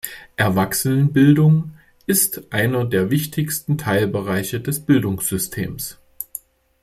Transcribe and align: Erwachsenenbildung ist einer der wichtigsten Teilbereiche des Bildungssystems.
Erwachsenenbildung 0.35 1.75
ist 2.07 2.51
einer 2.51 2.85
der 2.85 3.11
wichtigsten 3.11 3.77
Teilbereiche 3.77 4.59
des 4.59 4.79
Bildungssystems. 4.83 5.99